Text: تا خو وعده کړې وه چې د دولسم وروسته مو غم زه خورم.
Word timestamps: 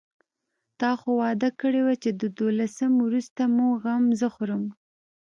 تا 0.79 0.91
خو 0.99 1.09
وعده 1.21 1.49
کړې 1.61 1.81
وه 1.85 1.95
چې 2.03 2.09
د 2.21 2.23
دولسم 2.39 2.91
وروسته 3.05 3.41
مو 3.55 3.67
غم 3.81 4.03
زه 4.19 4.27
خورم. 4.33 4.63